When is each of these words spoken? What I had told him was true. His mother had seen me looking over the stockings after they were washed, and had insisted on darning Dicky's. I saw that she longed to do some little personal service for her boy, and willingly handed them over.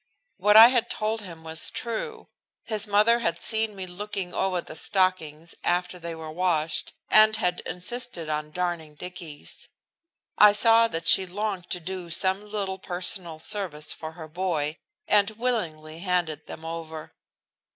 What 0.37 0.57
I 0.57 0.69
had 0.69 0.89
told 0.89 1.21
him 1.21 1.43
was 1.43 1.69
true. 1.69 2.27
His 2.63 2.87
mother 2.87 3.19
had 3.19 3.39
seen 3.39 3.75
me 3.75 3.85
looking 3.85 4.33
over 4.33 4.59
the 4.59 4.75
stockings 4.75 5.53
after 5.63 5.99
they 5.99 6.15
were 6.15 6.31
washed, 6.31 6.93
and 7.11 7.35
had 7.35 7.59
insisted 7.67 8.27
on 8.27 8.49
darning 8.49 8.95
Dicky's. 8.95 9.69
I 10.39 10.53
saw 10.53 10.87
that 10.87 11.07
she 11.07 11.27
longed 11.27 11.69
to 11.69 11.79
do 11.79 12.09
some 12.09 12.51
little 12.51 12.79
personal 12.79 13.37
service 13.37 13.93
for 13.93 14.13
her 14.13 14.27
boy, 14.27 14.77
and 15.07 15.29
willingly 15.37 15.99
handed 15.99 16.47
them 16.47 16.65
over. 16.65 17.13